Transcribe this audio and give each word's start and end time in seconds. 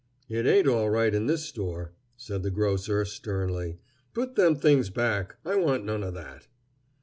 "It 0.27 0.47
ain't 0.47 0.65
all 0.67 0.89
right 0.89 1.13
in 1.13 1.27
this 1.27 1.43
store," 1.43 1.93
said 2.17 2.41
the 2.41 2.49
grocer, 2.49 3.05
sternly. 3.05 3.77
"Put 4.15 4.35
them 4.35 4.55
things 4.55 4.89
back. 4.89 5.35
I 5.45 5.55
want 5.57 5.85
none 5.85 6.03
o' 6.03 6.09
that." 6.09 6.47